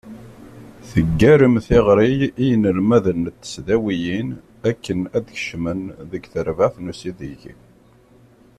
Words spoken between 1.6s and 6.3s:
tiɣri i yinelmaden n tesdawiyin akken ad d-kecmen deg